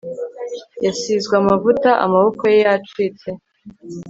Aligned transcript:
yasizwe 0.85 1.33
amavuta, 1.41 1.89
amaboko 2.05 2.43
ye 2.51 2.57
yacitse 2.65 3.29